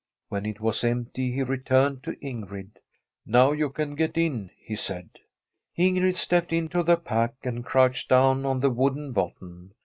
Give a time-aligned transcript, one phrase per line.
[0.29, 2.79] When it was empty he returned to Ingrid.'
[3.27, 5.11] Now you can get in,' he said.
[5.77, 9.75] Ingrid stepped into the pack, and crouched down on the wooden bottom.